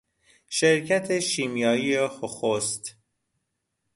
شرکت 0.49 1.19
شیمیایی 1.19 1.95
هوخست 1.97 2.95